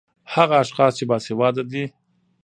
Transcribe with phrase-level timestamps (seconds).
[0.33, 1.83] هغه اشحاص چې باسېواده دي